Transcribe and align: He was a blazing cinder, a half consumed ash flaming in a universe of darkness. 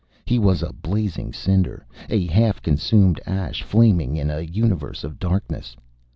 He 0.25 0.39
was 0.39 0.63
a 0.63 0.73
blazing 0.73 1.31
cinder, 1.31 1.85
a 2.09 2.25
half 2.25 2.59
consumed 2.63 3.21
ash 3.27 3.61
flaming 3.61 4.15
in 4.17 4.31
a 4.31 4.39
universe 4.41 5.03
of 5.03 5.19
darkness. 5.19 5.75